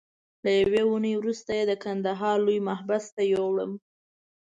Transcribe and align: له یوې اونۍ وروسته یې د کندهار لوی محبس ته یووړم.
له 0.43 0.51
یوې 0.61 0.81
اونۍ 0.89 1.13
وروسته 1.17 1.49
یې 1.57 1.63
د 1.67 1.73
کندهار 1.83 2.37
لوی 2.45 2.59
محبس 2.69 3.05
ته 3.15 3.21
یووړم. 3.33 3.71